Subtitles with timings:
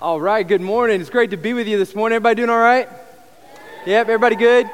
[0.00, 1.00] All right, good morning.
[1.00, 2.14] It's great to be with you this morning.
[2.14, 2.88] Everybody doing all right?
[3.84, 4.70] Yep, everybody good?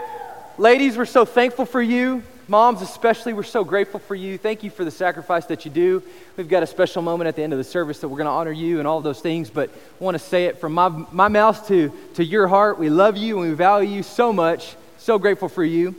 [0.58, 2.22] Ladies, we're so thankful for you.
[2.46, 4.37] Moms, especially, we're so grateful for you.
[4.37, 6.02] Thank you for the sacrifice that you do.
[6.37, 8.32] We've got a special moment at the end of the service that we're going to
[8.32, 11.29] honor you and all those things, but I want to say it from my, my
[11.29, 12.79] mouth to, to your heart.
[12.79, 14.77] We love you and we value you so much.
[14.99, 15.95] So grateful for you.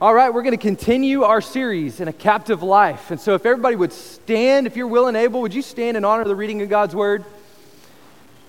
[0.00, 3.12] All right, we're going to continue our series in a captive life.
[3.12, 6.04] And so, if everybody would stand, if you're willing and able, would you stand and
[6.04, 7.24] honor the reading of God's word?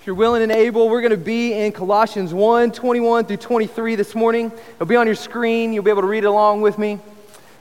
[0.05, 3.95] If you're willing and able, we're going to be in Colossians 1 21 through 23
[3.95, 4.51] this morning.
[4.75, 5.73] It'll be on your screen.
[5.73, 6.99] You'll be able to read along with me.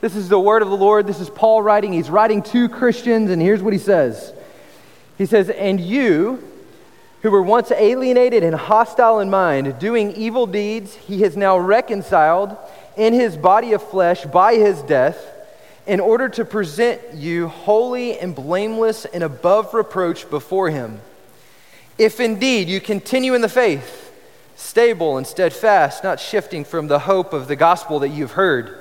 [0.02, 1.06] This is the word of the Lord.
[1.06, 1.94] This is Paul writing.
[1.94, 4.34] He's writing to Christians, and here's what he says
[5.16, 6.46] He says, And you,
[7.22, 12.58] who were once alienated and hostile in mind, doing evil deeds, he has now reconciled
[12.94, 15.16] in his body of flesh by his death,
[15.86, 21.00] in order to present you holy and blameless and above reproach before him.
[21.96, 24.12] If indeed you continue in the faith,
[24.56, 28.80] stable and steadfast, not shifting from the hope of the gospel that you've heard,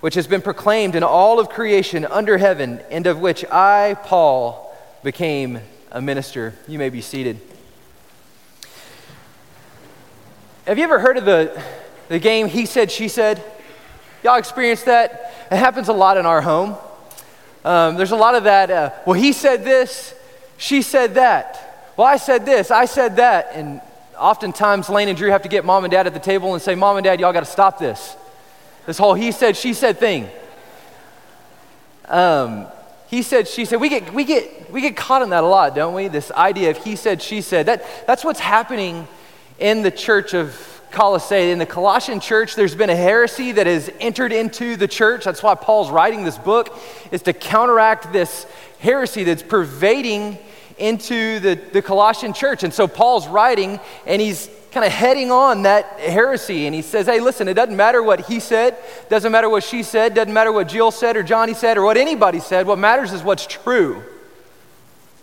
[0.00, 4.76] which has been proclaimed in all of creation under heaven, and of which I, Paul,
[5.02, 6.54] became a minister.
[6.68, 7.40] You may be seated.
[10.66, 11.62] Have you ever heard of the,
[12.08, 13.42] the game He Said, She Said?
[14.22, 15.32] Y'all experienced that?
[15.50, 16.76] It happens a lot in our home.
[17.64, 18.70] Um, there's a lot of that.
[18.70, 20.14] Uh, well, he said this,
[20.56, 21.71] she said that.
[21.96, 23.50] Well, I said this, I said that.
[23.54, 23.80] And
[24.18, 26.74] oftentimes, Lane and Drew have to get mom and dad at the table and say,
[26.74, 28.16] Mom and dad, y'all got to stop this.
[28.86, 30.28] This whole he said, she said thing.
[32.08, 32.66] Um,
[33.08, 33.80] he said, she said.
[33.80, 36.08] We get, we, get, we get caught in that a lot, don't we?
[36.08, 37.66] This idea of he said, she said.
[37.66, 39.06] That, that's what's happening
[39.58, 41.50] in the church of Colossae.
[41.50, 45.24] In the Colossian church, there's been a heresy that has entered into the church.
[45.24, 46.76] That's why Paul's writing this book,
[47.10, 48.46] is to counteract this
[48.78, 50.38] heresy that's pervading
[50.78, 52.62] into the, the Colossian church.
[52.62, 56.66] And so Paul's writing and he's kind of heading on that heresy.
[56.66, 58.76] And he says, hey, listen, it doesn't matter what he said,
[59.08, 61.96] doesn't matter what she said, doesn't matter what Jill said or Johnny said or what
[61.96, 62.66] anybody said.
[62.66, 64.02] What matters is what's true.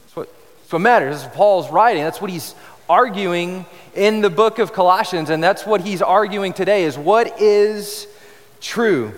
[0.04, 1.26] That's what, that's what matters.
[1.34, 2.04] Paul's writing.
[2.04, 2.54] That's what he's
[2.88, 3.66] arguing
[3.96, 5.30] in the book of Colossians.
[5.30, 8.08] And that's what he's arguing today is what is
[8.62, 9.14] true.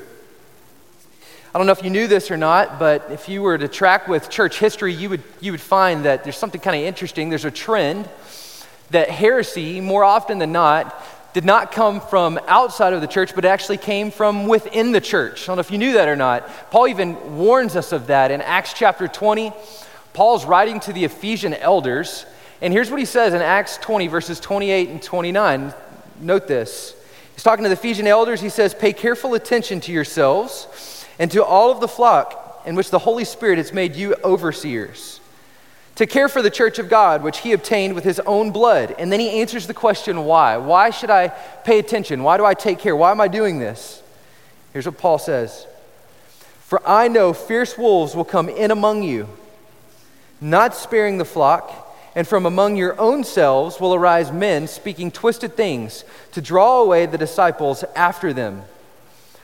[1.54, 4.08] I don't know if you knew this or not, but if you were to track
[4.08, 7.28] with church history, you would, you would find that there's something kind of interesting.
[7.28, 8.08] There's a trend
[8.92, 10.96] that heresy, more often than not,
[11.34, 15.44] did not come from outside of the church, but actually came from within the church.
[15.44, 16.48] I don't know if you knew that or not.
[16.72, 19.52] Paul even warns us of that in Acts chapter 20.
[20.14, 22.26] Paul's writing to the Ephesian elders,
[22.62, 25.74] and here's what he says in Acts 20, verses 28 and 29.
[26.22, 26.96] Note this.
[27.34, 28.40] He's talking to the Ephesian elders.
[28.40, 32.92] He says, Pay careful attention to yourselves and to all of the flock in which
[32.92, 35.20] the Holy Spirit has made you overseers,
[35.96, 38.96] to care for the church of God, which he obtained with his own blood.
[38.98, 40.58] And then he answers the question, why?
[40.58, 41.30] Why should I
[41.64, 42.24] pay attention?
[42.24, 42.96] Why do I take care?
[42.96, 44.02] Why am I doing this?
[44.74, 45.68] Here's what Paul says
[46.62, 49.28] For I know fierce wolves will come in among you,
[50.40, 51.90] not sparing the flock.
[52.14, 57.06] And from among your own selves will arise men speaking twisted things to draw away
[57.06, 58.64] the disciples after them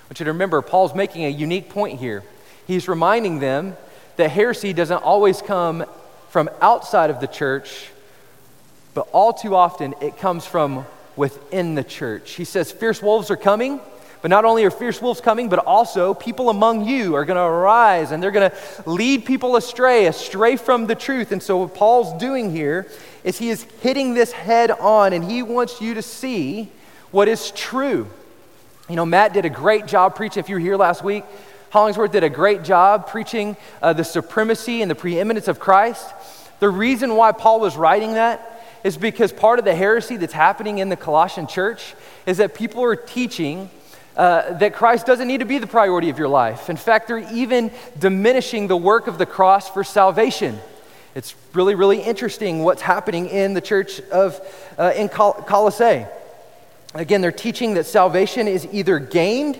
[0.08, 2.24] want you to remember, Paul's making a unique point here.
[2.66, 3.76] He's reminding them
[4.16, 5.86] that heresy doesn't always come
[6.30, 7.90] from outside of the church,
[8.94, 10.86] but all too often it comes from
[11.18, 12.32] within the church.
[12.32, 13.82] He says, Fierce wolves are coming,
[14.22, 17.44] but not only are fierce wolves coming, but also people among you are going to
[17.44, 21.32] arise and they're going to lead people astray, astray from the truth.
[21.32, 22.88] And so, what Paul's doing here
[23.24, 26.72] is he is hitting this head on and he wants you to see
[27.12, 28.08] what is true.
[28.90, 30.40] You know, Matt did a great job preaching.
[30.40, 31.26] If you were here last week,
[31.72, 36.08] Hollingsworth did a great job preaching uh, the supremacy and the preeminence of Christ.
[36.62, 40.78] The reason why Paul was writing that is because part of the heresy that's happening
[40.78, 41.96] in the Colossian church
[42.26, 43.70] is that people are teaching
[44.16, 46.70] uh, that Christ doesn't need to be the priority of your life.
[46.70, 50.58] In fact, they're even diminishing the work of the cross for salvation.
[51.14, 54.40] It's really, really interesting what's happening in the church of
[54.78, 56.06] uh, in Col- Colossae.
[56.94, 59.60] Again, they're teaching that salvation is either gained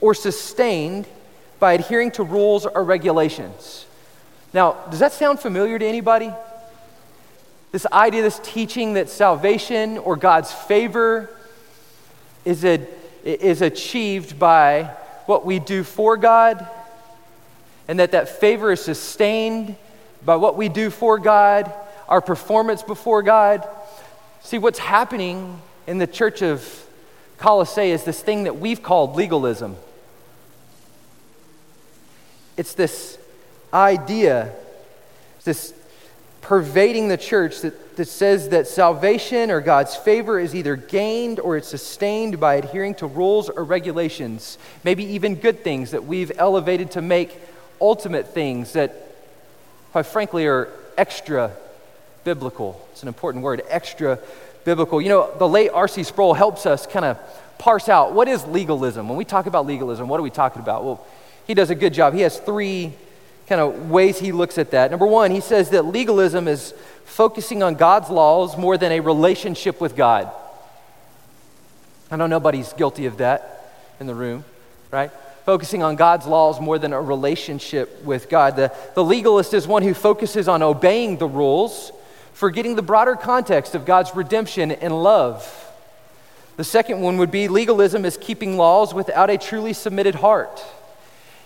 [0.00, 1.06] or sustained
[1.58, 3.86] by adhering to rules or regulations.
[4.52, 6.32] Now, does that sound familiar to anybody?
[7.72, 11.28] This idea, this teaching that salvation or God's favor
[12.44, 12.86] is, a,
[13.24, 14.84] is achieved by
[15.26, 16.66] what we do for God,
[17.88, 19.76] and that that favor is sustained
[20.24, 21.72] by what we do for God,
[22.08, 23.68] our performance before God.
[24.40, 26.86] See, what's happening in the church of
[27.38, 29.74] Colossae is this thing that we've called legalism.
[32.58, 33.18] It's this
[33.72, 34.52] idea,
[35.44, 35.72] this
[36.42, 41.56] pervading the church that that says that salvation or God's favor is either gained or
[41.56, 46.92] it's sustained by adhering to rules or regulations, maybe even good things that we've elevated
[46.92, 47.40] to make
[47.80, 48.94] ultimate things that,
[49.90, 51.50] quite frankly, are extra
[52.22, 52.86] biblical.
[52.92, 54.47] It's an important word, extra biblical.
[54.68, 56.02] You know, the late R.C.
[56.02, 57.18] Sproul helps us kind of
[57.58, 59.08] parse out what is legalism.
[59.08, 60.84] When we talk about legalism, what are we talking about?
[60.84, 61.06] Well,
[61.46, 62.14] he does a good job.
[62.14, 62.92] He has three
[63.48, 64.90] kind of ways he looks at that.
[64.90, 66.74] Number one, he says that legalism is
[67.04, 70.30] focusing on God's laws more than a relationship with God.
[72.10, 74.44] I know nobody's guilty of that in the room,
[74.90, 75.10] right?
[75.44, 78.56] Focusing on God's laws more than a relationship with God.
[78.56, 81.92] The, the legalist is one who focuses on obeying the rules,
[82.38, 85.72] forgetting the broader context of God's redemption and love.
[86.56, 90.64] The second one would be legalism is keeping laws without a truly submitted heart.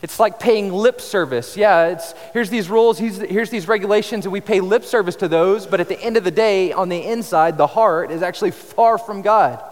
[0.03, 1.57] It's like paying lip service.
[1.57, 5.67] Yeah, it's here's these rules, here's, these regulations, and we pay lip service to those,
[5.67, 8.99] but at the end of the day, on the inside, the heart is actually far
[8.99, 9.65] from God.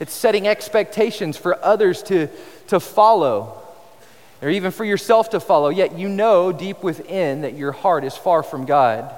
[0.00, 2.28] It's setting expectations for others to,
[2.66, 3.62] to follow,
[4.42, 8.16] or even for yourself to follow, yet you know deep within that your heart is
[8.16, 9.14] far from God.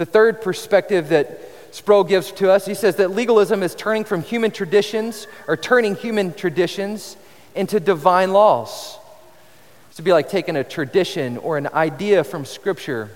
[0.00, 1.42] The third perspective that
[1.72, 5.94] Sproul gives to us, he says that legalism is turning from human traditions or turning
[5.94, 7.18] human traditions
[7.54, 8.96] into divine laws
[9.88, 13.10] It's to be like taking a tradition or an idea from Scripture.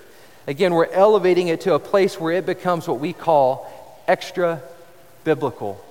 [0.47, 4.61] Again, we're elevating it to a place where it becomes what we call extra
[5.25, 5.83] biblical.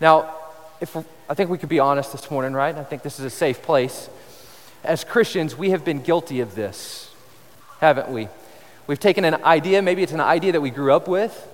[0.00, 0.34] Now,
[0.80, 0.96] if
[1.30, 2.74] I think we could be honest this morning, right?
[2.74, 4.10] I think this is a safe place.
[4.82, 7.08] As Christians, we have been guilty of this,
[7.78, 8.26] haven't we?
[8.88, 11.46] We've taken an idea, maybe it's an idea that we grew up with,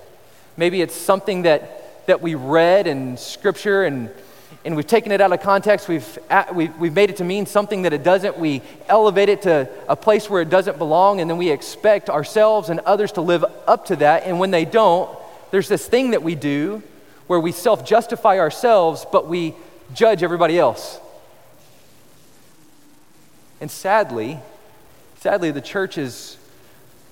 [0.57, 4.09] maybe it's something that, that we read in Scripture and
[4.63, 5.87] and we've taken it out of context.
[5.87, 6.19] We've,
[6.53, 8.39] we've, we've made it to mean something that it doesn't.
[8.39, 12.69] We elevate it to a place where it doesn't belong, and then we expect ourselves
[12.69, 14.23] and others to live up to that.
[14.23, 15.15] And when they don't,
[15.51, 16.81] there's this thing that we do
[17.27, 19.53] where we self justify ourselves, but we
[19.93, 20.99] judge everybody else.
[23.61, 24.39] And sadly,
[25.19, 26.37] sadly, the church is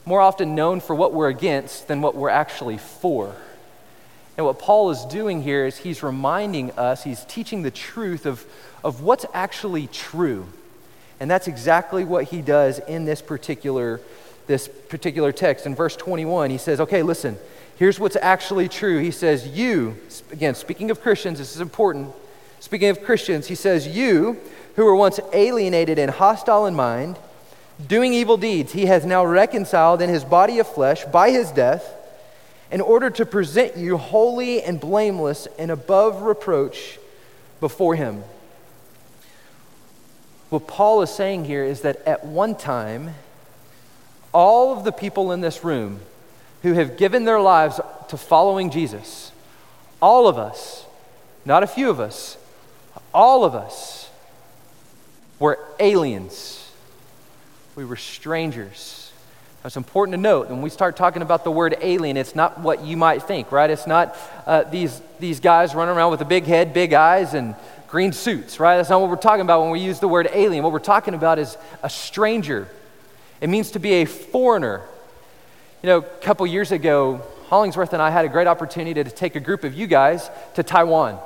[0.06, 3.36] more often known for what we're against than what we're actually for.
[4.36, 8.46] And what Paul is doing here is he's reminding us, he's teaching the truth of,
[8.84, 10.48] of what's actually true.
[11.20, 14.02] And that's exactly what he does in this particular,
[14.48, 15.66] this particular text.
[15.66, 17.38] In verse 21, he says, Okay, listen,
[17.78, 19.00] here's what's actually true.
[19.00, 19.98] He says, You,
[20.32, 22.12] again, speaking of Christians, this is important.
[22.60, 24.40] Speaking of Christians, he says, You
[24.76, 27.20] who were once alienated and hostile in mind,
[27.86, 31.94] doing evil deeds, he has now reconciled in his body of flesh by his death
[32.74, 36.98] in order to present you holy and blameless and above reproach
[37.60, 38.24] before Him.
[40.50, 43.14] What Paul is saying here is that at one time,
[44.34, 46.00] all of the people in this room
[46.64, 47.80] who have given their lives
[48.10, 49.32] to following Jesus,
[50.02, 50.88] all of us,
[51.46, 52.38] not a few of us,
[53.14, 54.10] all of us
[55.38, 56.63] were aliens.
[57.76, 59.12] We were strangers.
[59.66, 62.84] It's important to note when we start talking about the word alien, it's not what
[62.84, 63.70] you might think, right?
[63.70, 64.16] It's not
[64.46, 67.56] uh, these, these guys running around with a big head, big eyes, and
[67.88, 68.78] green suits, right?
[68.78, 70.64] That's not what we're talking about when we use the word alien.
[70.64, 72.68] What we're talking about is a stranger.
[73.42, 74.82] It means to be a foreigner.
[75.82, 79.36] You know, a couple years ago, Hollingsworth and I had a great opportunity to take
[79.36, 81.18] a group of you guys to Taiwan.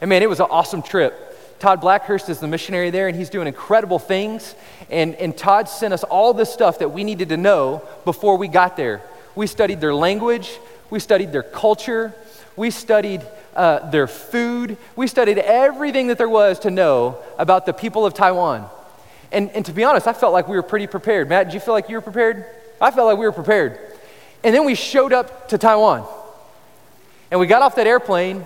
[0.00, 1.31] And man, it was an awesome trip.
[1.62, 4.56] Todd Blackhurst is the missionary there, and he's doing incredible things.
[4.90, 8.48] And, and Todd sent us all this stuff that we needed to know before we
[8.48, 9.00] got there.
[9.36, 10.58] We studied their language,
[10.90, 12.14] we studied their culture,
[12.56, 13.22] we studied
[13.54, 18.12] uh, their food, we studied everything that there was to know about the people of
[18.12, 18.68] Taiwan.
[19.30, 21.28] And, and to be honest, I felt like we were pretty prepared.
[21.28, 22.44] Matt, did you feel like you were prepared?
[22.80, 23.78] I felt like we were prepared.
[24.42, 26.08] And then we showed up to Taiwan.
[27.30, 28.42] And we got off that airplane,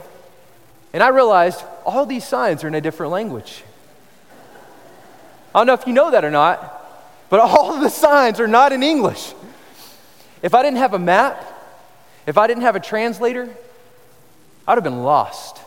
[0.97, 3.63] and I realized all these signs are in a different language.
[5.55, 8.47] I don't know if you know that or not, but all of the signs are
[8.47, 9.35] not in English.
[10.41, 11.45] If I didn't have a map,
[12.27, 13.55] if I didn't have a translator,
[14.67, 15.59] I'd have been lost.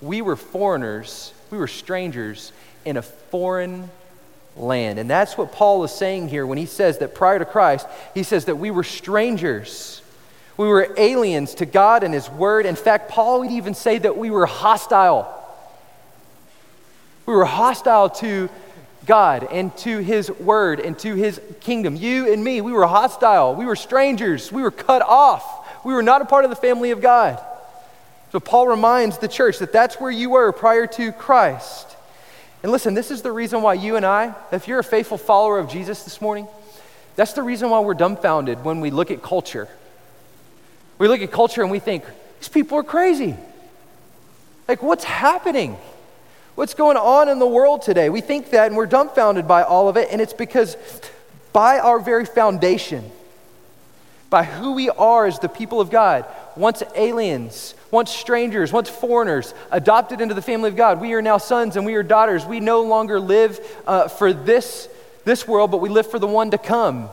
[0.00, 2.52] We were foreigners, we were strangers
[2.84, 3.90] in a foreign
[4.56, 5.00] land.
[5.00, 7.84] And that's what Paul is saying here when he says that prior to Christ,
[8.14, 10.02] he says that we were strangers
[10.60, 12.66] we were aliens to God and His Word.
[12.66, 15.26] In fact, Paul would even say that we were hostile.
[17.24, 18.50] We were hostile to
[19.06, 21.96] God and to His Word and to His kingdom.
[21.96, 23.54] You and me, we were hostile.
[23.54, 24.52] We were strangers.
[24.52, 25.66] We were cut off.
[25.82, 27.42] We were not a part of the family of God.
[28.30, 31.96] So Paul reminds the church that that's where you were prior to Christ.
[32.62, 35.58] And listen, this is the reason why you and I, if you're a faithful follower
[35.58, 36.46] of Jesus this morning,
[37.16, 39.66] that's the reason why we're dumbfounded when we look at culture
[41.00, 42.04] We look at culture and we think,
[42.40, 43.34] these people are crazy.
[44.68, 45.78] Like, what's happening?
[46.56, 48.10] What's going on in the world today?
[48.10, 50.76] We think that and we're dumbfounded by all of it, and it's because
[51.54, 53.10] by our very foundation,
[54.28, 59.54] by who we are as the people of God, once aliens, once strangers, once foreigners,
[59.70, 62.44] adopted into the family of God, we are now sons and we are daughters.
[62.44, 64.86] We no longer live uh, for this,
[65.24, 67.08] this world, but we live for the one to come.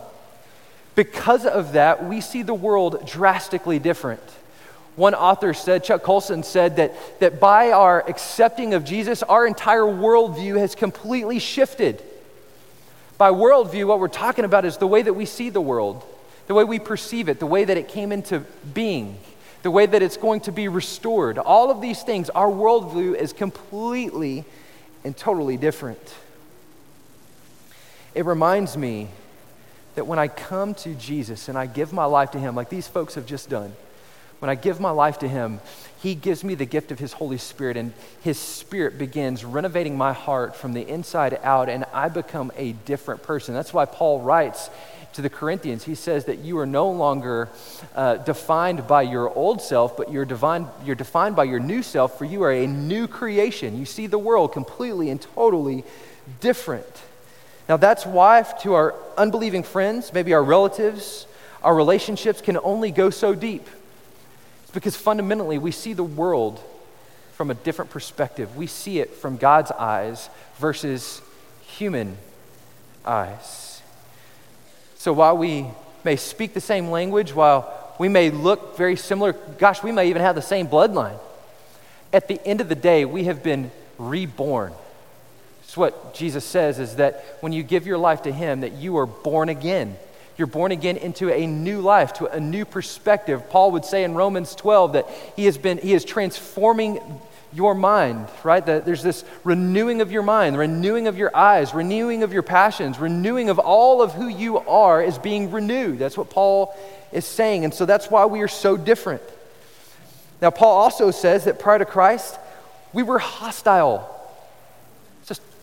[0.97, 4.23] Because of that, we see the world drastically different.
[4.95, 9.83] One author said, Chuck Colson said, that, that by our accepting of Jesus, our entire
[9.83, 12.01] worldview has completely shifted.
[13.19, 16.03] By worldview, what we're talking about is the way that we see the world,
[16.47, 18.39] the way we perceive it, the way that it came into
[18.73, 19.19] being,
[19.61, 21.37] the way that it's going to be restored.
[21.37, 24.45] All of these things, our worldview is completely
[25.03, 26.15] and totally different.
[28.15, 29.09] It reminds me
[29.97, 32.87] that when I come to Jesus and I give my life to Him, like these
[32.87, 33.73] folks have just done,
[34.37, 35.59] when I give my life to Him,
[36.03, 40.13] He gives me the gift of His Holy Spirit, and His Spirit begins renovating my
[40.13, 43.55] heart from the inside out, and I become a different person.
[43.55, 44.69] That's why Paul writes
[45.13, 47.49] to the Corinthians, he says that you are no longer
[47.95, 52.19] uh, defined by your old self, but you're, divine, you're defined by your new self,
[52.19, 53.79] for you are a new creation.
[53.79, 55.83] You see the world completely and totally
[56.39, 56.85] different.
[57.69, 61.27] Now, that's why, to our unbelieving friends, maybe our relatives,
[61.61, 63.67] our relationships can only go so deep.
[64.63, 66.61] It's because fundamentally we see the world
[67.33, 68.55] from a different perspective.
[68.55, 71.21] We see it from God's eyes versus
[71.61, 72.17] human
[73.05, 73.81] eyes.
[74.97, 75.67] So while we
[76.03, 80.21] may speak the same language, while we may look very similar, gosh, we may even
[80.21, 81.19] have the same bloodline,
[82.13, 84.73] at the end of the day, we have been reborn.
[85.77, 89.05] What Jesus says is that when you give your life to Him, that you are
[89.05, 89.95] born again.
[90.37, 93.49] You're born again into a new life, to a new perspective.
[93.49, 96.99] Paul would say in Romans 12 that he has been, he is transforming
[97.53, 98.63] your mind, right?
[98.63, 102.99] That there's this renewing of your mind, renewing of your eyes, renewing of your passions,
[102.99, 105.97] renewing of all of who you are is being renewed.
[105.97, 106.77] That's what Paul
[107.11, 107.63] is saying.
[107.63, 109.23] And so that's why we are so different.
[110.39, 112.37] Now, Paul also says that prior to Christ,
[112.93, 114.13] we were hostile.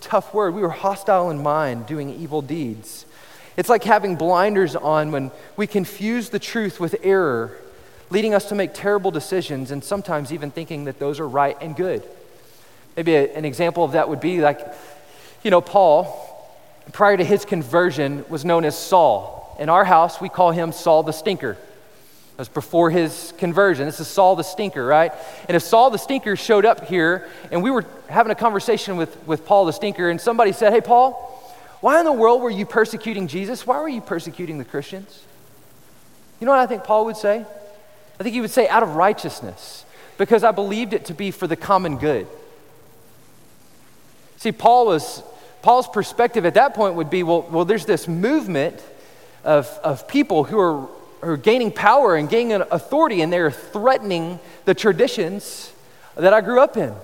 [0.05, 0.55] Tough word.
[0.55, 3.07] We were hostile in mind, doing evil deeds.
[3.57, 7.57] It's like having blinders on when we confuse the truth with error,
[8.11, 11.75] leading us to make terrible decisions and sometimes even thinking that those are right and
[11.75, 12.03] good.
[12.97, 14.61] Maybe a, an example of that would be like,
[15.43, 16.05] you know, Paul,
[16.93, 19.57] prior to his conversion, was known as Saul.
[19.59, 21.57] In our house, we call him Saul the Stinker.
[22.37, 23.87] That was before his conversion.
[23.87, 25.12] This is Saul the Stinker, right?
[25.49, 29.17] And if Saul the Stinker showed up here and we were having a conversation with,
[29.26, 31.12] with Paul the Stinker, and somebody said, Hey, Paul,
[31.81, 33.67] why in the world were you persecuting Jesus?
[33.67, 35.23] Why were you persecuting the Christians?
[36.41, 37.45] You know what I think Paul would say?
[38.19, 39.85] I think he would say, out of righteousness,
[40.19, 42.26] because I believed it to be for the common good.
[44.37, 45.23] See, Paul was,
[45.62, 48.83] Paul's perspective at that point would be well, well there's this movement
[49.45, 50.88] of, of people who are,
[51.25, 55.73] are gaining power and gaining authority, and they're threatening the traditions
[56.16, 56.95] that I grew up in.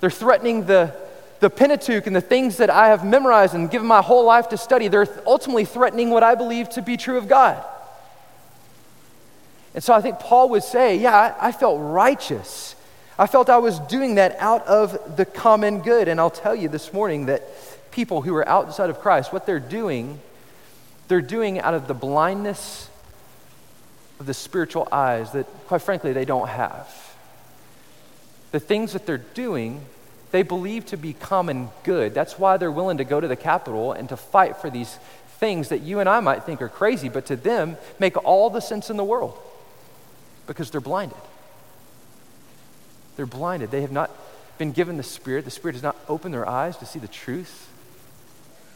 [0.00, 0.94] They're threatening the,
[1.40, 4.58] the Pentateuch and the things that I have memorized and given my whole life to
[4.58, 7.64] study, they're ultimately threatening what I believe to be true of God.
[9.74, 12.74] And so I think Paul would say, Yeah, I, I felt righteous.
[13.18, 16.08] I felt I was doing that out of the common good.
[16.08, 17.42] And I'll tell you this morning that
[17.92, 20.18] people who are outside of Christ, what they're doing,
[21.08, 22.89] they're doing out of the blindness
[24.20, 26.88] of the spiritual eyes that, quite frankly, they don't have.
[28.52, 29.84] The things that they're doing
[30.30, 32.14] they believe to be common good.
[32.14, 34.98] That's why they're willing to go to the Capitol and to fight for these
[35.38, 38.60] things that you and I might think are crazy, but to them make all the
[38.60, 39.38] sense in the world
[40.46, 41.18] because they're blinded.
[43.16, 43.70] They're blinded.
[43.70, 44.10] They have not
[44.58, 45.44] been given the Spirit.
[45.44, 47.68] The Spirit has not opened their eyes to see the truth.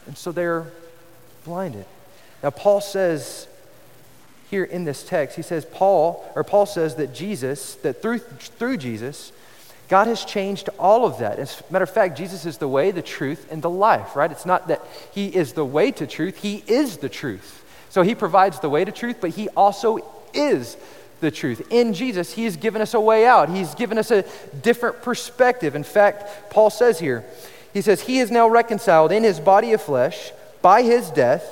[0.07, 0.65] And so they're
[1.45, 1.85] blinded.
[2.43, 3.47] Now, Paul says
[4.55, 8.77] here in this text, he says, Paul, or Paul says that Jesus, that through, through
[8.77, 9.33] Jesus,
[9.89, 11.39] God has changed all of that.
[11.39, 14.31] As a matter of fact, Jesus is the way, the truth, and the life, right?
[14.31, 14.81] It's not that
[15.11, 17.65] He is the way to truth, He is the truth.
[17.89, 19.99] So He provides the way to truth, but He also
[20.33, 20.77] is
[21.19, 21.67] the truth.
[21.69, 24.23] In Jesus, He has given us a way out, He's given us a
[24.61, 25.75] different perspective.
[25.75, 27.25] In fact, Paul says here,
[27.73, 30.31] He says, He is now reconciled in His body of flesh
[30.61, 31.45] by His death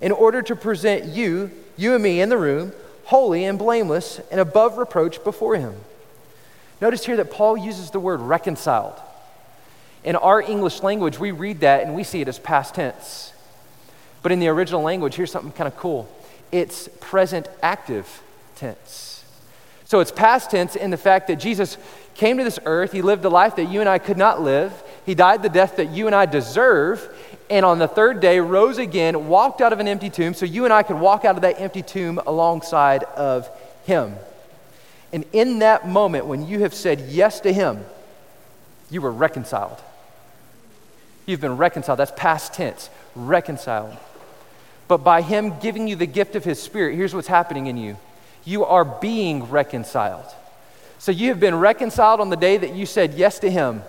[0.00, 1.50] in order to present you,
[1.82, 2.72] you and me in the room,
[3.04, 5.74] holy and blameless and above reproach before Him.
[6.80, 8.98] Notice here that Paul uses the word reconciled.
[10.04, 13.32] In our English language, we read that and we see it as past tense.
[14.22, 16.08] But in the original language, here's something kind of cool
[16.50, 18.22] it's present active
[18.56, 19.24] tense.
[19.84, 21.76] So it's past tense in the fact that Jesus
[22.14, 24.72] came to this earth, he lived a life that you and I could not live,
[25.04, 27.14] he died the death that you and I deserve,
[27.52, 30.64] and on the third day rose again, walked out of an empty tomb, so you
[30.64, 33.46] and I could walk out of that empty tomb alongside of
[33.84, 34.14] him.
[35.12, 37.84] And in that moment, when you have said yes to him,
[38.88, 39.76] you were reconciled.
[41.26, 41.98] You've been reconciled.
[41.98, 43.98] That's past tense, reconciled.
[44.88, 47.98] But by him giving you the gift of his spirit, here's what's happening in you
[48.46, 50.24] you are being reconciled.
[50.98, 53.82] So you have been reconciled on the day that you said yes to him.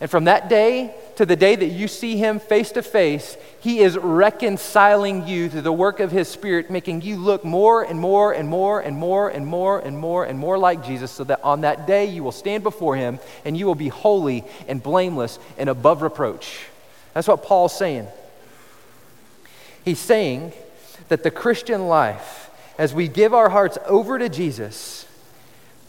[0.00, 3.80] And from that day to the day that you see him face to face, he
[3.80, 8.32] is reconciling you through the work of his spirit, making you look more and more
[8.32, 11.60] and more and more and more and more and more like Jesus, so that on
[11.60, 15.68] that day you will stand before him and you will be holy and blameless and
[15.68, 16.64] above reproach.
[17.12, 18.08] That's what Paul's saying.
[19.84, 20.54] He's saying
[21.08, 25.04] that the Christian life, as we give our hearts over to Jesus,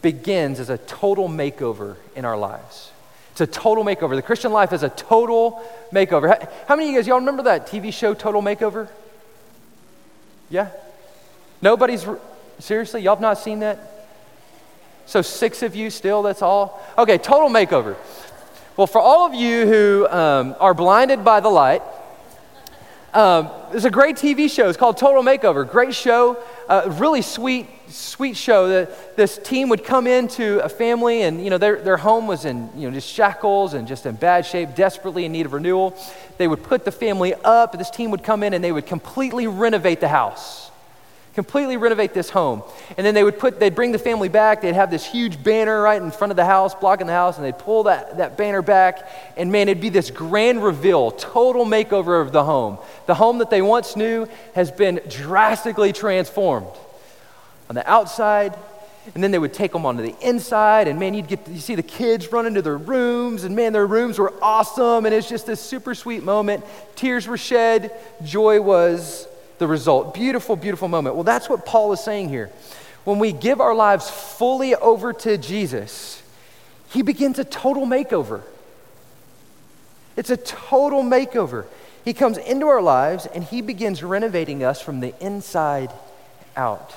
[0.02, 2.91] begins as a total makeover in our lives.
[3.42, 4.14] A total makeover.
[4.14, 6.48] The Christian life is a total makeover.
[6.68, 8.88] How many of you guys, y'all remember that TV show, Total Makeover?
[10.48, 10.68] Yeah?
[11.60, 12.06] Nobody's,
[12.60, 14.06] seriously, y'all have not seen that?
[15.06, 16.80] So six of you still, that's all?
[16.96, 17.96] Okay, Total Makeover.
[18.76, 21.82] Well, for all of you who um, are blinded by the light,
[23.12, 24.68] um, there's a great TV show.
[24.68, 25.68] It's called Total Makeover.
[25.70, 28.68] Great show, uh, really sweet, sweet show.
[28.68, 32.46] That this team would come into a family, and you know their their home was
[32.46, 35.94] in you know just shackles and just in bad shape, desperately in need of renewal.
[36.38, 37.76] They would put the family up.
[37.76, 40.71] This team would come in and they would completely renovate the house
[41.34, 42.62] completely renovate this home.
[42.96, 44.60] And then they would put, they'd bring the family back.
[44.60, 47.46] They'd have this huge banner right in front of the house, blocking the house, and
[47.46, 49.08] they'd pull that, that banner back.
[49.36, 52.78] And man, it'd be this grand reveal, total makeover of the home.
[53.06, 56.66] The home that they once knew has been drastically transformed
[57.68, 58.54] on the outside.
[59.14, 61.74] And then they would take them onto the inside, and man, you'd get you see
[61.74, 65.44] the kids run into their rooms, and man, their rooms were awesome, and it's just
[65.44, 66.64] this super sweet moment.
[66.94, 67.90] Tears were shed,
[68.22, 69.26] joy was
[69.62, 70.12] the result.
[70.12, 71.14] Beautiful, beautiful moment.
[71.14, 72.50] Well, that's what Paul is saying here.
[73.04, 76.20] When we give our lives fully over to Jesus,
[76.90, 78.42] he begins a total makeover.
[80.16, 81.66] It's a total makeover.
[82.04, 85.92] He comes into our lives and he begins renovating us from the inside
[86.56, 86.92] out.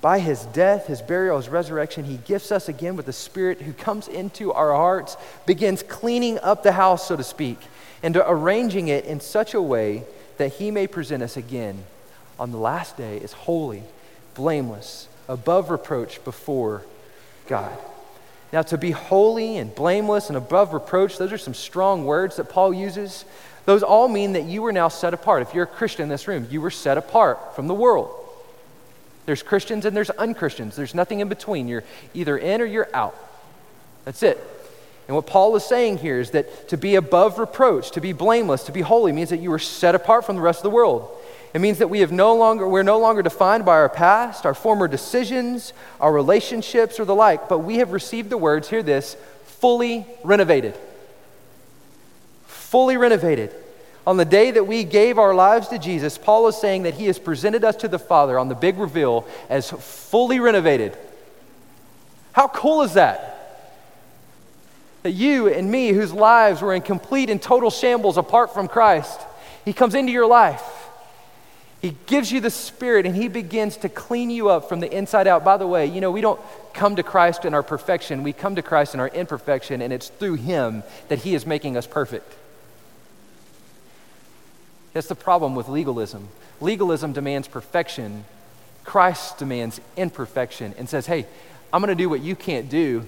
[0.00, 3.72] By his death, his burial, his resurrection, he gifts us again with the Spirit who
[3.72, 7.58] comes into our hearts, begins cleaning up the house, so to speak,
[8.00, 10.04] and arranging it in such a way
[10.40, 11.84] that he may present us again
[12.38, 13.82] on the last day as holy,
[14.32, 16.82] blameless, above reproach before
[17.46, 17.76] God.
[18.50, 22.48] Now, to be holy and blameless and above reproach, those are some strong words that
[22.48, 23.26] Paul uses.
[23.66, 25.42] Those all mean that you are now set apart.
[25.42, 28.08] If you're a Christian in this room, you were set apart from the world.
[29.26, 30.74] There's Christians and there's unchristians.
[30.74, 31.68] There's nothing in between.
[31.68, 33.14] You're either in or you're out.
[34.06, 34.38] That's it.
[35.10, 38.62] And what Paul is saying here is that to be above reproach, to be blameless,
[38.66, 41.10] to be holy means that you are set apart from the rest of the world.
[41.52, 44.54] It means that we have no longer, we're no longer defined by our past, our
[44.54, 49.16] former decisions, our relationships, or the like, but we have received the words, hear this,
[49.46, 50.78] fully renovated.
[52.46, 53.52] Fully renovated.
[54.06, 57.06] On the day that we gave our lives to Jesus, Paul is saying that he
[57.06, 60.96] has presented us to the Father on the big reveal as fully renovated.
[62.30, 63.29] How cool is that?
[65.02, 69.20] That you and me, whose lives were in complete and total shambles apart from Christ,
[69.64, 70.62] He comes into your life.
[71.80, 75.26] He gives you the Spirit and He begins to clean you up from the inside
[75.26, 75.44] out.
[75.44, 76.40] By the way, you know, we don't
[76.74, 80.08] come to Christ in our perfection, we come to Christ in our imperfection, and it's
[80.08, 82.34] through Him that He is making us perfect.
[84.92, 86.28] That's the problem with legalism.
[86.60, 88.24] Legalism demands perfection,
[88.84, 91.26] Christ demands imperfection and says, hey,
[91.72, 93.06] I'm going to do what you can't do,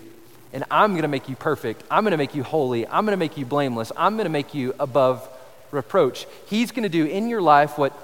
[0.52, 1.82] and I'm going to make you perfect.
[1.90, 2.86] I'm going to make you holy.
[2.86, 3.92] I'm going to make you blameless.
[3.96, 5.28] I'm going to make you above
[5.70, 6.26] reproach.
[6.46, 7.96] He's going to do in your life what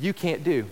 [0.00, 0.66] you can't do.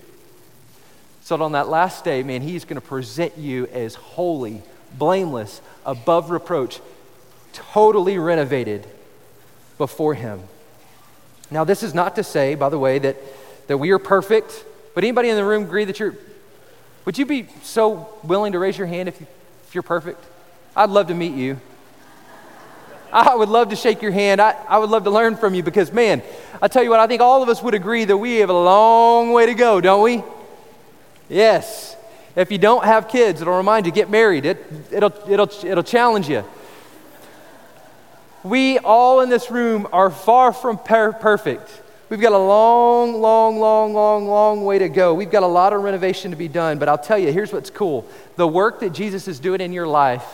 [1.22, 4.62] So on that last day, man, he's going to present you as holy,
[4.96, 6.80] blameless, above reproach,
[7.52, 8.86] totally renovated
[9.78, 10.42] before him.
[11.50, 13.16] Now, this is not to say, by the way, that,
[13.66, 14.64] that we are perfect.
[14.94, 16.14] But anybody in the room agree that you're,
[17.04, 19.26] would you be so willing to raise your hand if, you,
[19.66, 20.22] if you're perfect?
[20.76, 21.60] I'd love to meet you.
[23.12, 24.40] I would love to shake your hand.
[24.40, 26.20] I, I would love to learn from you because, man,
[26.60, 28.52] I tell you what, I think all of us would agree that we have a
[28.52, 30.22] long way to go, don't we?
[31.28, 31.96] Yes.
[32.34, 34.44] If you don't have kids, it'll remind you get married.
[34.44, 36.44] It, it'll, it'll, it'll challenge you.
[38.42, 41.82] We all in this room are far from per- perfect.
[42.10, 45.14] We've got a long, long, long, long, long way to go.
[45.14, 47.70] We've got a lot of renovation to be done, but I'll tell you, here's what's
[47.70, 48.06] cool.
[48.36, 50.24] The work that Jesus is doing in your life,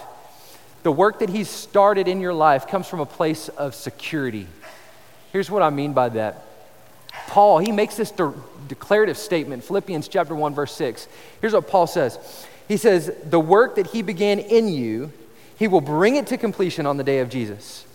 [0.83, 4.47] the work that He's started in your life, comes from a place of security.
[5.33, 6.45] Here's what I mean by that.
[7.27, 8.35] Paul, he makes this de-
[8.69, 11.07] declarative statement, Philippians chapter 1, verse 6.
[11.41, 12.19] Here's what Paul says
[12.69, 15.13] He says, The work that He began in you,
[15.59, 17.87] He will bring it to completion on the day of Jesus.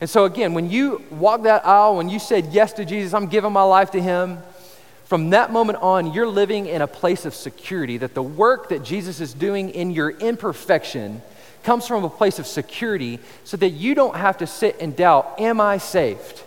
[0.00, 3.28] And so, again, when you walk that aisle, when you said yes to Jesus, I'm
[3.28, 4.38] giving my life to Him,
[5.04, 8.82] from that moment on, you're living in a place of security that the work that
[8.82, 11.22] Jesus is doing in your imperfection
[11.64, 15.34] comes from a place of security so that you don't have to sit and doubt,
[15.38, 16.42] Am I saved?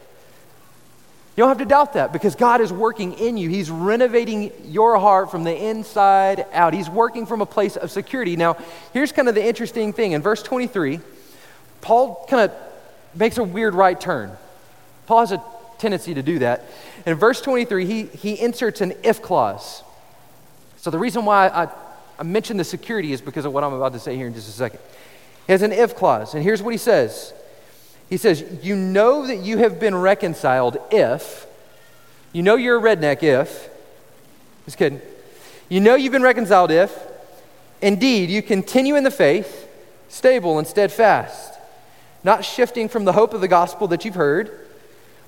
[1.35, 3.47] You don't have to doubt that because God is working in you.
[3.47, 6.73] He's renovating your heart from the inside out.
[6.73, 8.35] He's working from a place of security.
[8.35, 8.57] Now,
[8.91, 10.13] here's kind of the interesting thing.
[10.13, 10.99] In verse 23,
[11.81, 12.57] Paul kind of
[13.13, 14.31] makes a weird right turn.
[15.05, 15.43] Paul has a
[15.77, 16.63] tendency to do that.
[17.05, 19.83] In verse 23, he, he inserts an if clause.
[20.77, 21.67] So the reason why I,
[22.17, 24.49] I mentioned the security is because of what I'm about to say here in just
[24.49, 24.79] a second.
[25.47, 27.33] He has an if clause, and here's what he says
[28.09, 31.47] He says, You know that you have been reconciled if,
[32.33, 33.69] you know you're a redneck if,
[34.65, 35.01] just kidding.
[35.69, 36.97] You know you've been reconciled if,
[37.81, 39.67] indeed, you continue in the faith,
[40.09, 41.57] stable and steadfast
[42.27, 44.67] not shifting from the hope of the gospel that you've heard,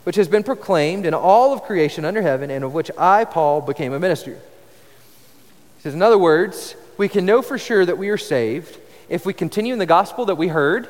[0.04, 3.62] which has been proclaimed in all of creation under heaven, and of which I, Paul,
[3.62, 4.34] became a minister.
[4.34, 8.78] He says, in other words, we can know for sure that we are saved
[9.10, 10.88] if we continue in the gospel that we heard,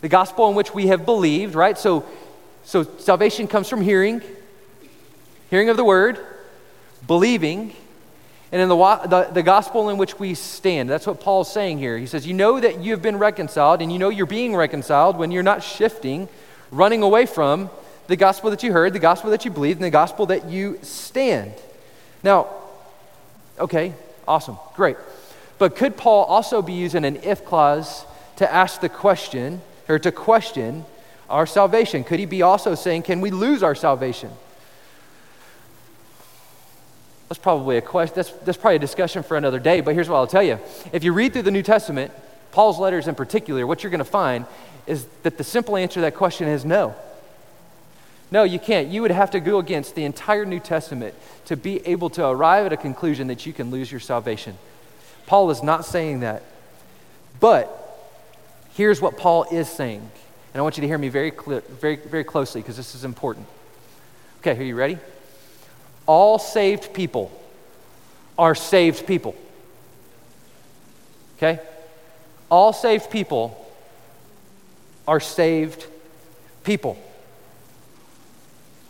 [0.00, 1.78] the gospel in which we have believed, right?
[1.78, 2.04] So,
[2.64, 4.22] so salvation comes from hearing,
[5.48, 6.18] hearing of the word,
[7.06, 7.74] believing,
[8.52, 10.90] and in the, the, the, gospel in which we stand.
[10.90, 11.96] That's what Paul's saying here.
[11.96, 15.16] He says, You know that you have been reconciled, and you know you're being reconciled
[15.16, 16.28] when you're not shifting,
[16.72, 17.70] running away from
[18.08, 20.80] the gospel that you heard, the gospel that you believed, and the gospel that you
[20.82, 21.52] stand.
[22.24, 22.48] Now,
[23.58, 23.94] okay,
[24.26, 24.96] awesome, great.
[25.60, 30.10] But could Paul also be using an if clause to ask the question, or to
[30.10, 30.86] question
[31.28, 32.02] our salvation?
[32.02, 34.30] Could he be also saying, Can we lose our salvation?
[37.28, 38.14] That's probably a question.
[38.16, 40.58] That's, that's probably a discussion for another day, but here's what I'll tell you.
[40.94, 42.10] If you read through the New Testament,
[42.52, 44.46] Paul's letters in particular, what you're going to find
[44.86, 46.94] is that the simple answer to that question is no.
[48.30, 48.88] No, you can't.
[48.88, 52.64] You would have to go against the entire New Testament to be able to arrive
[52.64, 54.56] at a conclusion that you can lose your salvation.
[55.30, 56.42] Paul is not saying that.
[57.38, 57.70] But
[58.74, 60.00] here's what Paul is saying.
[60.00, 63.46] And I want you to hear me very, very, very closely because this is important.
[64.40, 64.98] Okay, are you ready?
[66.10, 67.30] all saved people
[68.36, 69.36] are saved people.
[71.36, 71.60] Okay?
[72.50, 73.56] All saved people
[75.06, 75.86] are saved
[76.64, 76.98] people.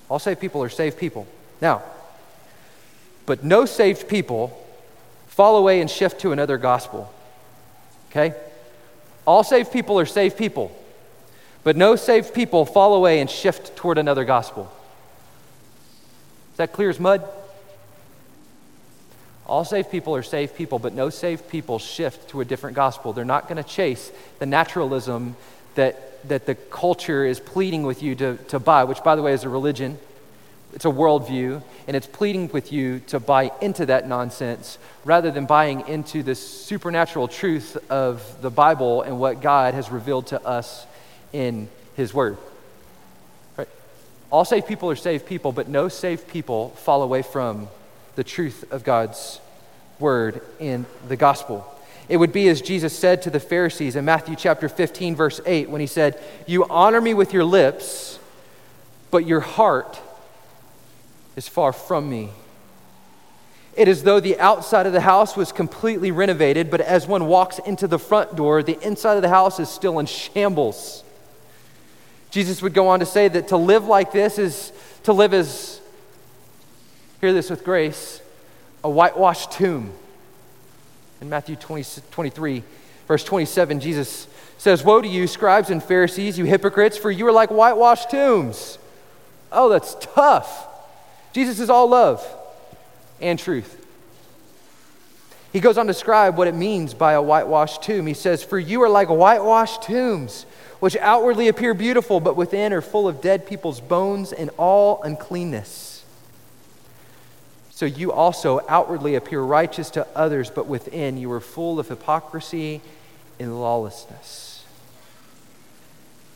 [0.08, 1.26] All saved people are saved people.
[1.60, 1.82] Now,
[3.26, 4.59] but no saved people
[5.40, 7.10] fall away and shift to another gospel.
[8.10, 8.34] Okay?
[9.26, 10.70] All saved people are saved people,
[11.64, 14.70] but no saved people fall away and shift toward another gospel
[16.52, 17.26] Is that clear as mud?
[19.46, 23.14] All saved people are saved people, but no saved people shift to a different gospel.
[23.14, 25.36] They're not going to chase the naturalism
[25.74, 29.32] that, that the culture is pleading with you to, to buy, which, by the way,
[29.32, 29.98] is a religion.
[30.72, 35.46] It's a worldview, and it's pleading with you to buy into that nonsense rather than
[35.46, 40.86] buying into the supernatural truth of the Bible and what God has revealed to us
[41.32, 42.38] in His Word.
[44.30, 47.68] All saved people are saved people, but no saved people fall away from
[48.14, 49.40] the truth of God's
[49.98, 51.66] word in the gospel.
[52.08, 55.68] It would be as Jesus said to the Pharisees in Matthew chapter 15, verse 8,
[55.68, 58.18] when he said, You honor me with your lips,
[59.10, 60.00] but your heart
[61.40, 62.28] is far from me.
[63.74, 67.58] It is though the outside of the house was completely renovated, but as one walks
[67.60, 71.02] into the front door, the inside of the house is still in shambles.
[72.30, 74.70] Jesus would go on to say that to live like this is
[75.04, 75.80] to live as,
[77.22, 78.20] hear this with grace,
[78.84, 79.94] a whitewashed tomb.
[81.22, 82.62] In Matthew 20, 23,
[83.08, 84.26] verse 27, Jesus
[84.58, 88.76] says, Woe to you, scribes and Pharisees, you hypocrites, for you are like whitewashed tombs.
[89.50, 90.66] Oh, that's tough.
[91.32, 92.26] Jesus is all love
[93.20, 93.76] and truth.
[95.52, 98.06] He goes on to describe what it means by a whitewashed tomb.
[98.06, 100.46] He says, For you are like whitewashed tombs
[100.80, 106.04] which outwardly appear beautiful, but within are full of dead people's bones and all uncleanness.
[107.70, 112.80] So you also outwardly appear righteous to others, but within you are full of hypocrisy
[113.38, 114.59] and lawlessness.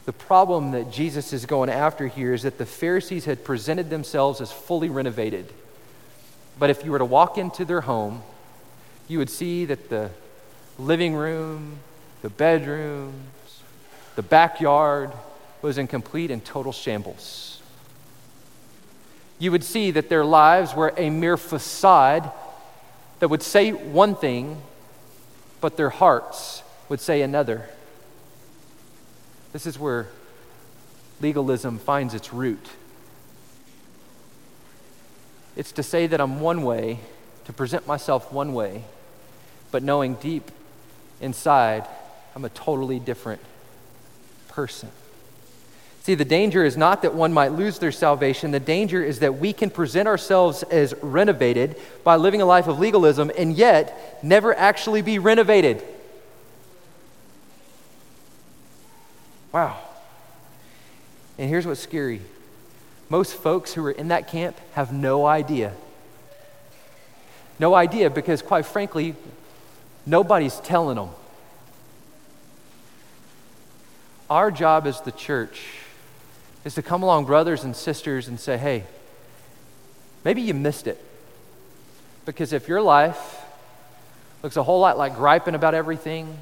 [0.04, 4.40] The problem that Jesus is going after here is that the Pharisees had presented themselves
[4.40, 5.50] as fully renovated.
[6.58, 8.22] But if you were to walk into their home,
[9.08, 10.10] you would see that the
[10.78, 11.78] living room,
[12.22, 13.62] the bedrooms,
[14.16, 15.12] the backyard
[15.62, 17.62] was in complete and total shambles.
[19.38, 22.30] You would see that their lives were a mere facade
[23.18, 24.60] that would say one thing,
[25.60, 27.68] but their hearts would say another.
[29.54, 30.08] This is where
[31.20, 32.66] legalism finds its root.
[35.54, 36.98] It's to say that I'm one way,
[37.44, 38.82] to present myself one way,
[39.70, 40.50] but knowing deep
[41.20, 41.86] inside
[42.34, 43.40] I'm a totally different
[44.48, 44.90] person.
[46.02, 48.50] See, the danger is not that one might lose their salvation.
[48.50, 52.80] The danger is that we can present ourselves as renovated by living a life of
[52.80, 55.80] legalism and yet never actually be renovated.
[59.54, 59.78] Wow.
[61.38, 62.20] And here's what's scary
[63.08, 65.72] most folks who are in that camp have no idea.
[67.60, 69.14] No idea because, quite frankly,
[70.04, 71.10] nobody's telling them.
[74.28, 75.62] Our job as the church
[76.64, 78.82] is to come along, brothers and sisters, and say, hey,
[80.24, 81.00] maybe you missed it.
[82.26, 83.42] Because if your life
[84.42, 86.38] looks a whole lot like griping about everything,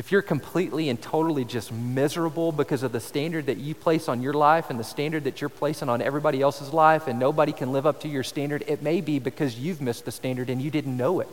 [0.00, 4.22] if you're completely and totally just miserable because of the standard that you place on
[4.22, 7.70] your life and the standard that you're placing on everybody else's life, and nobody can
[7.70, 10.70] live up to your standard, it may be because you've missed the standard and you
[10.70, 11.28] didn't know it.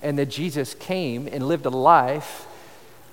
[0.00, 2.46] And that Jesus came and lived a life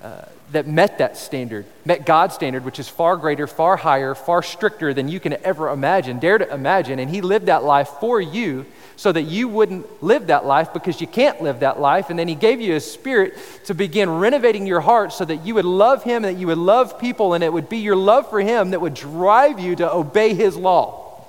[0.02, 0.22] uh,
[0.54, 4.94] that met that standard, met God's standard, which is far greater, far higher, far stricter
[4.94, 7.00] than you can ever imagine, dare to imagine.
[7.00, 8.66] And He lived that life for you
[8.98, 12.10] so that you wouldn't live that life because you can't live that life.
[12.10, 15.54] And then He gave you a spirit to begin renovating your heart so that you
[15.54, 18.42] would love Him that you would love people, and it would be your love for
[18.42, 21.24] Him that would drive you to obey His law.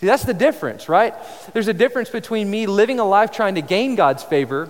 [0.00, 1.14] See, that's the difference, right?
[1.54, 4.68] There's a difference between me living a life trying to gain God's favor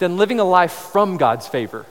[0.00, 1.86] than living a life from God's favor.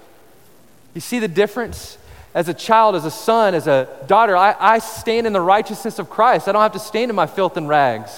[0.93, 1.97] You see the difference?
[2.33, 5.99] As a child, as a son, as a daughter, I, I stand in the righteousness
[5.99, 6.47] of Christ.
[6.47, 8.11] I don't have to stand in my filth and rags.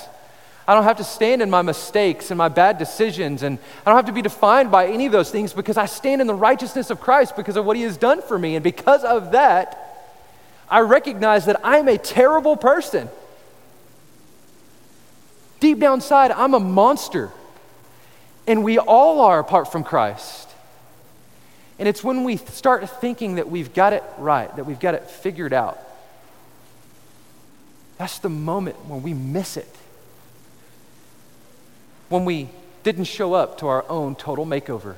[0.68, 3.98] I don't have to stand in my mistakes and my bad decisions, and I don't
[3.98, 6.90] have to be defined by any of those things because I stand in the righteousness
[6.90, 8.56] of Christ because of what He has done for me.
[8.56, 9.82] And because of that,
[10.70, 13.10] I recognize that I'm a terrible person.
[15.60, 17.32] Deep down inside, I'm a monster.
[18.48, 20.45] And we all are apart from Christ.
[21.78, 25.10] And it's when we start thinking that we've got it right, that we've got it
[25.10, 25.80] figured out.
[27.98, 29.74] That's the moment when we miss it.
[32.10, 32.50] When we
[32.84, 34.96] didn't show up to our own total makeover.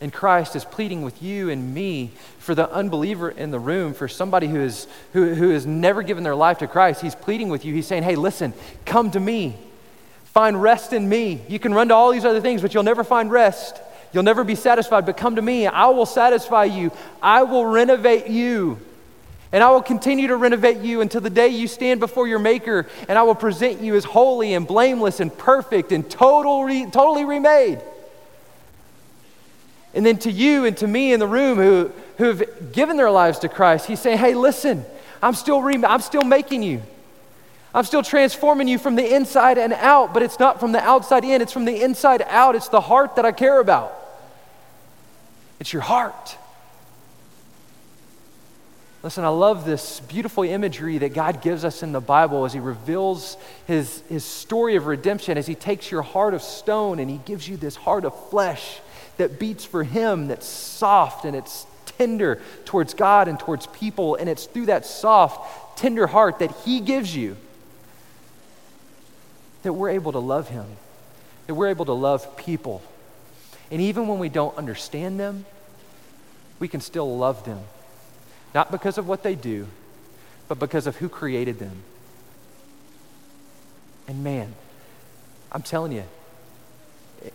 [0.00, 4.06] And Christ is pleading with you and me for the unbeliever in the room, for
[4.06, 7.02] somebody who, is, who, who has never given their life to Christ.
[7.02, 7.74] He's pleading with you.
[7.74, 8.54] He's saying, hey, listen,
[8.84, 9.56] come to me.
[10.26, 11.42] Find rest in me.
[11.48, 13.80] You can run to all these other things, but you'll never find rest.
[14.12, 15.66] You'll never be satisfied, but come to me.
[15.66, 16.92] I will satisfy you.
[17.22, 18.78] I will renovate you.
[19.52, 22.86] And I will continue to renovate you until the day you stand before your Maker,
[23.08, 27.80] and I will present you as holy and blameless and perfect and total totally remade.
[29.94, 33.10] And then to you and to me in the room who, who have given their
[33.10, 34.84] lives to Christ, he's saying, hey, listen,
[35.22, 36.82] I'm still, re- I'm still making you.
[37.78, 41.22] I'm still transforming you from the inside and out, but it's not from the outside
[41.22, 42.56] in, it's from the inside out.
[42.56, 43.94] It's the heart that I care about.
[45.60, 46.36] It's your heart.
[49.04, 52.58] Listen, I love this beautiful imagery that God gives us in the Bible as He
[52.58, 53.36] reveals
[53.68, 57.48] His, his story of redemption, as He takes your heart of stone and He gives
[57.48, 58.80] you this heart of flesh
[59.18, 61.64] that beats for Him, that's soft and it's
[61.96, 64.16] tender towards God and towards people.
[64.16, 67.36] And it's through that soft, tender heart that He gives you
[69.68, 70.64] that we're able to love Him,
[71.46, 72.80] that we're able to love people.
[73.70, 75.44] And even when we don't understand them,
[76.58, 77.60] we can still love them.
[78.54, 79.66] Not because of what they do,
[80.48, 81.82] but because of who created them.
[84.06, 84.54] And man,
[85.52, 86.04] I'm telling you,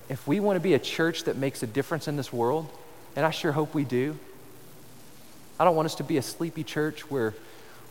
[0.10, 2.67] if we want to be a church that makes a difference in this world,
[3.15, 4.17] and I sure hope we do,
[5.60, 7.36] I don't want us to be a sleepy church where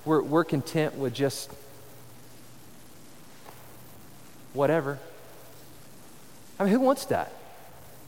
[0.04, 1.48] we're, we're content with just
[4.52, 4.98] whatever.
[6.58, 7.32] I mean, who wants that?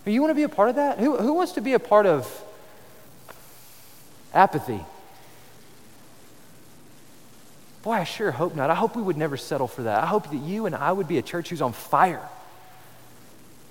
[0.07, 0.98] You want to be a part of that?
[0.98, 2.30] Who, who wants to be a part of
[4.35, 4.80] apathy?
[7.83, 8.70] Boy, I sure hope not.
[8.70, 10.02] I hope we would never settle for that.
[10.02, 12.26] I hope that you and I would be a church who's on fire.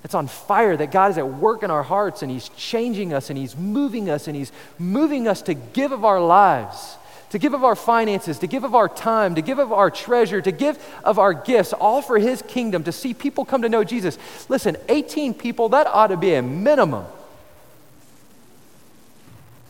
[0.03, 3.29] It's on fire that God is at work in our hearts and He's changing us
[3.29, 6.97] and He's moving us and He's moving us to give of our lives,
[7.33, 10.39] to give of our finances, to give of our time, to give of our treasure,
[10.39, 13.83] to give of our gifts, all for His kingdom, to see people come to know
[13.83, 14.19] Jesus.
[14.49, 17.05] Listen, 18 people, that ought to be a minimum.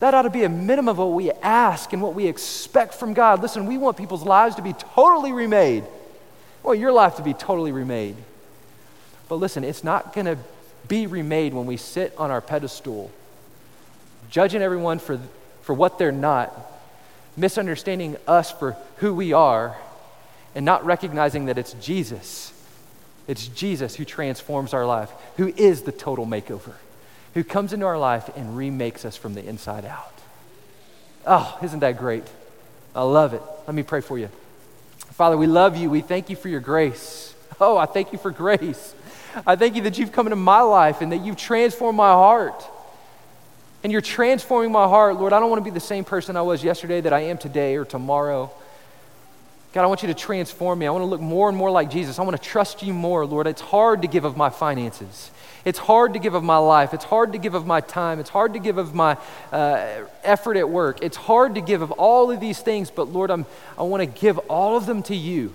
[0.00, 3.14] That ought to be a minimum of what we ask and what we expect from
[3.14, 3.40] God.
[3.40, 5.84] Listen, we want people's lives to be totally remade.
[6.62, 8.16] Well, your life to be totally remade.
[9.26, 10.36] But listen, it's not going to
[10.86, 13.10] be remade when we sit on our pedestal,
[14.28, 15.18] judging everyone for,
[15.62, 16.72] for what they're not,
[17.36, 19.76] misunderstanding us for who we are,
[20.54, 22.52] and not recognizing that it's Jesus.
[23.26, 26.74] It's Jesus who transforms our life, who is the total makeover,
[27.34, 30.12] who comes into our life and remakes us from the inside out.
[31.26, 32.24] Oh, isn't that great?
[32.94, 33.42] I love it.
[33.66, 34.28] Let me pray for you.
[35.12, 35.90] Father, we love you.
[35.90, 37.34] We thank you for your grace.
[37.60, 38.94] Oh, I thank you for grace.
[39.46, 42.64] I thank you that you've come into my life and that you've transformed my heart.
[43.84, 45.16] And you're transforming my heart.
[45.16, 47.38] Lord, I don't want to be the same person I was yesterday that I am
[47.38, 48.50] today or tomorrow.
[49.74, 50.86] God, I want you to transform me.
[50.86, 52.18] I want to look more and more like Jesus.
[52.18, 53.46] I want to trust you more, Lord.
[53.46, 55.30] It's hard to give of my finances.
[55.64, 56.94] It's hard to give of my life.
[56.94, 58.20] It's hard to give of my time.
[58.20, 59.18] It's hard to give of my
[59.52, 61.02] uh, effort at work.
[61.02, 64.06] It's hard to give of all of these things, but Lord, I'm, I want to
[64.06, 65.52] give all of them to you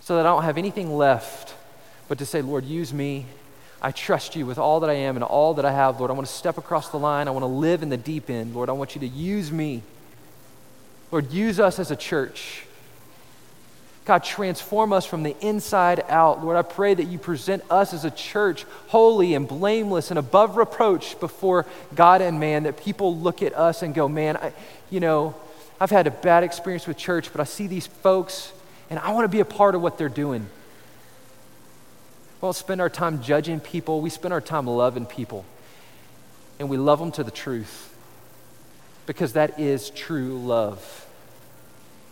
[0.00, 1.54] so that I don't have anything left
[2.10, 3.24] but to say, Lord, use me.
[3.82, 6.10] I trust you with all that I am and all that I have, Lord.
[6.10, 7.28] I want to step across the line.
[7.28, 8.54] I want to live in the deep end.
[8.54, 9.82] Lord, I want you to use me.
[11.10, 12.64] Lord, use us as a church.
[14.04, 16.42] God, transform us from the inside out.
[16.42, 20.56] Lord, I pray that you present us as a church holy and blameless and above
[20.56, 24.52] reproach before God and man, that people look at us and go, man, I,
[24.90, 25.34] you know,
[25.80, 28.52] I've had a bad experience with church, but I see these folks
[28.90, 30.48] and I want to be a part of what they're doing.
[32.40, 35.44] We don't spend our time judging people, we spend our time loving people.
[36.58, 37.94] And we love them to the truth
[39.06, 41.06] because that is true love.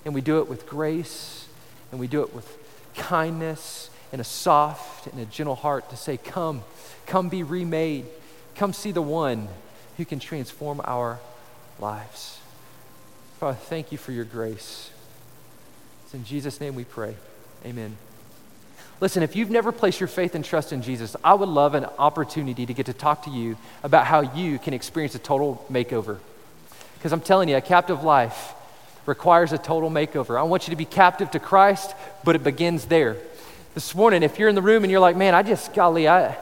[0.04, 1.46] And we do it with grace
[1.90, 2.56] and we do it with
[2.94, 6.62] kindness and a soft and a gentle heart to say, Come,
[7.06, 8.06] come be remade.
[8.54, 9.48] Come see the one
[9.96, 11.20] who can transform our
[11.78, 12.38] lives.
[13.38, 14.90] Father, thank you for your grace.
[16.04, 17.14] It's in Jesus' name we pray.
[17.64, 17.96] Amen.
[19.00, 21.84] Listen, if you've never placed your faith and trust in Jesus, I would love an
[21.84, 26.18] opportunity to get to talk to you about how you can experience a total makeover.
[26.94, 28.54] Because I'm telling you, a captive life
[29.06, 30.38] requires a total makeover.
[30.38, 33.16] I want you to be captive to Christ, but it begins there.
[33.74, 36.36] This morning, if you're in the room and you're like, man, I just, golly, I,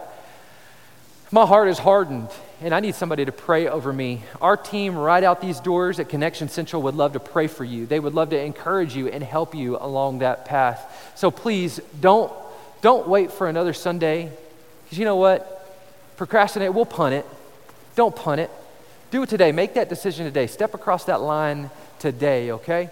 [1.30, 2.30] my heart is hardened
[2.62, 4.22] and I need somebody to pray over me.
[4.40, 7.84] Our team, right out these doors at Connection Central, would love to pray for you.
[7.84, 11.12] They would love to encourage you and help you along that path.
[11.16, 12.32] So please don't,
[12.82, 14.30] don't wait for another Sunday.
[14.84, 15.52] Because you know what?
[16.16, 17.26] Procrastinate, we'll punt it.
[17.94, 18.50] Don't punt it.
[19.10, 19.52] Do it today.
[19.52, 20.46] Make that decision today.
[20.46, 22.90] Step across that line today, okay?